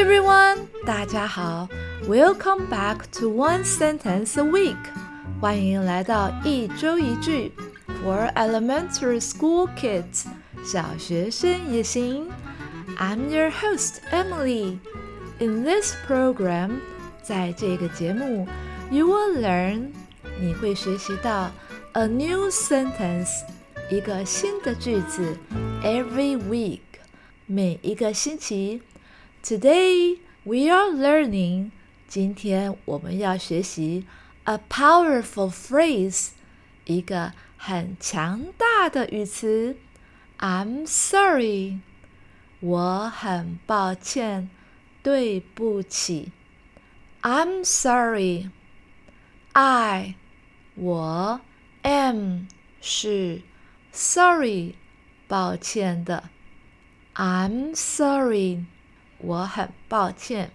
[0.00, 1.68] everyone，大家好，
[2.08, 4.76] Welcome back to One Sentence a Week，
[5.40, 7.52] 欢迎来到一周一句
[8.02, 10.24] for elementary school kids，
[10.64, 12.28] 小学生也行。
[12.98, 14.78] I'm your host Emily.
[15.38, 16.78] In this program，
[17.22, 18.48] 在这个节目，
[18.90, 19.88] you will learn，
[20.40, 21.50] 你会学习到
[21.92, 23.28] a new sentence，
[23.90, 25.36] 一个新的句子，
[25.82, 26.80] every week，
[27.44, 28.80] 每一个星期。
[29.42, 31.70] Today we are learning.
[32.08, 34.06] 今天我们要学习
[34.44, 36.30] a powerful phrase，
[36.84, 39.76] 一个很强大的语词。
[40.38, 41.80] I'm sorry，
[42.60, 44.50] 我很抱歉，
[45.02, 46.32] 对不起。
[47.22, 48.50] I'm sorry.
[49.52, 50.14] I
[50.74, 51.40] 我
[51.82, 52.46] am
[52.80, 53.42] 是
[53.90, 54.74] sorry
[55.26, 56.30] 抱歉的。
[57.14, 58.66] I'm sorry.
[59.20, 60.50] 我很抱歉。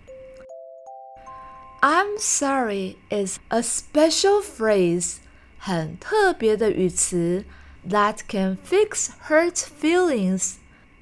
[1.82, 5.18] I'm sorry is a special phrase，
[5.58, 7.46] 很特别的语词，
[7.88, 10.58] that can fix hurt feelings，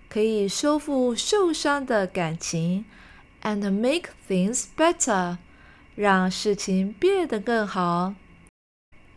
[0.09, 2.85] 可以修复受伤的感情，
[3.41, 5.37] and make things better，
[5.95, 8.15] 让事情变得更好。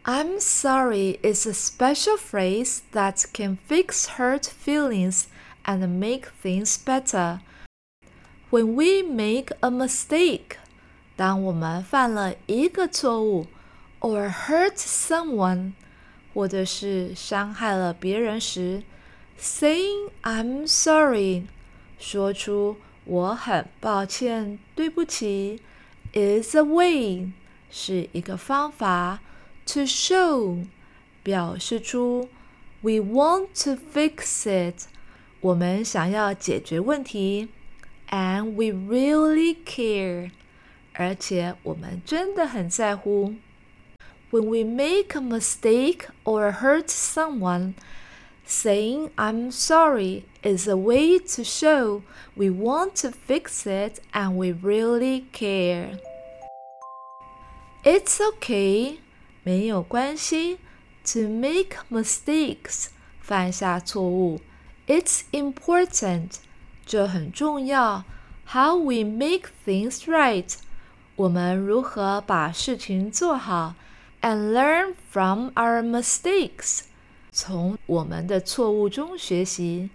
[0.04, 5.26] I'm sorry is a special phrase that can fix hurt feelings
[5.64, 7.38] and make things better.
[8.50, 10.56] When we make a mistake，
[11.16, 13.46] 当我们犯了一个错误，
[14.00, 15.72] or hurt someone，
[16.34, 18.82] 或者是伤害了别人时，
[19.40, 21.44] saying I'm sorry，
[21.98, 25.60] 说出我很抱歉、对不起，
[26.12, 27.30] is a way，
[27.70, 29.20] 是一个方法，
[29.66, 30.66] to show，
[31.22, 32.28] 表示出
[32.82, 34.86] we want to fix it，
[35.40, 37.48] 我们想要解决问题。
[38.10, 40.30] and we really care，
[40.94, 43.34] 而且我们真的很在乎。
[44.30, 47.74] When we make a mistake or hurt someone,
[48.46, 52.02] saying I'm sorry is a way to show
[52.34, 55.98] we want to fix it and we really care.
[57.84, 58.98] It's okay，
[59.42, 60.58] 没有关系，
[61.12, 62.86] to make mistakes，
[63.20, 64.40] 犯下错误。
[64.86, 66.36] It's important。
[66.86, 68.04] 这很重要。
[68.46, 70.54] How we make things right，
[71.16, 73.74] 我们如何把事情做好，
[74.20, 76.80] and learn from our mistakes，
[77.30, 79.90] 从我们的错误中学习。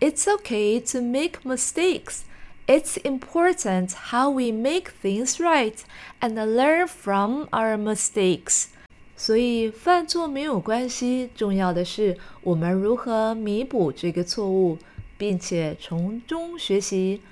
[0.00, 2.20] It's okay to make mistakes.
[2.66, 5.76] It's important how we make things right
[6.20, 8.66] and learn from our mistakes.
[9.16, 14.78] 所以犯错没有关系，重要的是我们如何弥补这个错误。
[15.22, 17.22] 并且从中学习。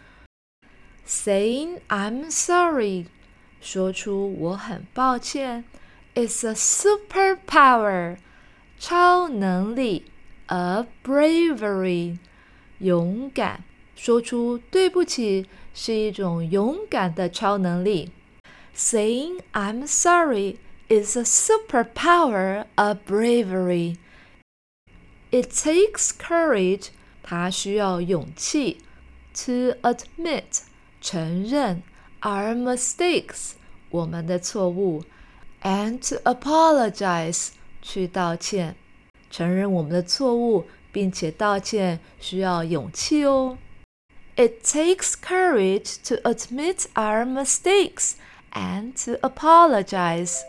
[1.06, 3.06] Saying I'm sorry，
[3.60, 5.64] 说出我很抱歉，
[6.14, 8.16] is a superpower，
[8.78, 10.06] 超能力，
[10.46, 12.18] a bravery，
[12.78, 13.64] 勇敢。
[13.94, 18.10] 说出对不起是一种勇敢的超能力。
[18.74, 23.96] Saying I'm sorry is a superpower of bravery.
[25.30, 26.88] It takes courage
[27.30, 28.78] 它需要勇气，
[29.34, 30.62] to admit
[31.00, 31.82] 承认
[32.20, 33.52] our mistakes
[33.90, 35.04] 我们的错误，
[35.62, 37.48] and to apologize
[37.82, 38.76] 去道歉，
[39.30, 43.58] 承认我们的错误并且道歉需要勇气哦。
[44.36, 48.12] It takes courage to admit our mistakes
[48.52, 50.40] and to apologize.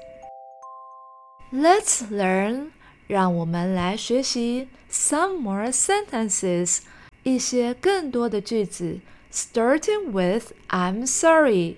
[1.51, 2.71] Let's learn
[3.07, 6.79] 让我们来学习 some more sentences，
[7.23, 8.99] 一些更多的句子，
[9.31, 11.75] starting with I'm sorry，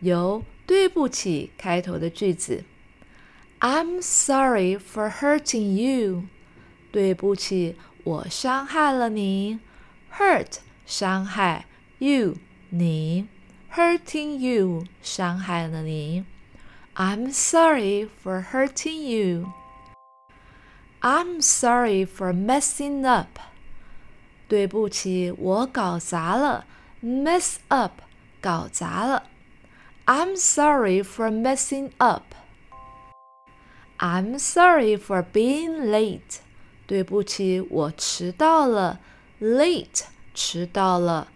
[0.00, 2.64] 由对不起开头的句子。
[3.60, 6.24] I'm sorry for hurting you，
[6.90, 9.60] 对不起，我伤害了你。
[10.18, 11.66] Hurt 伤害，
[11.98, 12.36] you
[12.70, 13.28] 你，
[13.72, 16.24] hurting you 伤害了你。
[16.94, 19.52] I'm sorry for hurting you。
[21.00, 23.38] I'm sorry for messing up。
[24.48, 26.66] 对不起，我搞砸了。
[27.02, 28.02] Mess up，
[28.40, 29.24] 搞砸了。
[30.06, 36.40] I'm sorry for messing up。I'm sorry for being late。
[36.86, 39.00] 对不起，我迟到了。
[39.40, 40.04] Late，
[40.34, 41.28] 迟到了。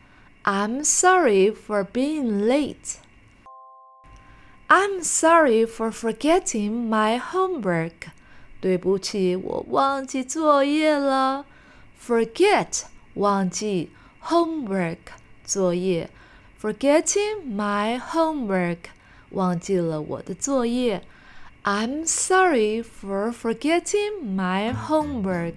[0.44, 8.10] I'm sorry for being late。I'm sorry for forgetting my homework.
[8.60, 11.46] 对不起，我忘记作业了。
[12.00, 12.84] Forget
[13.14, 13.90] 忘记，
[14.22, 14.98] homework
[15.44, 16.10] 作业。
[16.60, 18.78] forgetting my homework，
[19.30, 21.02] 忘记了我的作业。
[21.62, 25.54] I'm sorry for forgetting my homework.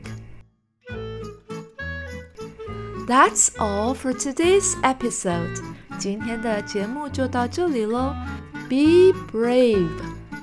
[3.07, 5.61] That's all for today's episode.
[5.97, 8.13] 今天的节目就到这里喽。
[8.69, 9.89] Be brave，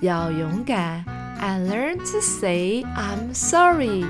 [0.00, 1.04] 要勇敢
[1.40, 4.04] ，and learn to say I'm sorry，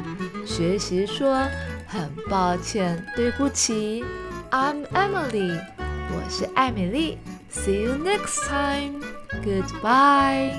[0.46, 1.48] 学习说
[1.86, 4.04] 很抱歉，对不起。
[4.50, 7.18] I'm Emily，我是艾美丽。
[7.50, 9.00] See you next time.
[9.44, 10.52] Goodbye.